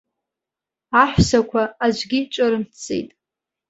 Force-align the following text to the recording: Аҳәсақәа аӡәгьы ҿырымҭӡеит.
Аҳәсақәа 1.01 1.61
аӡәгьы 1.85 2.19
ҿырымҭӡеит. 2.33 3.09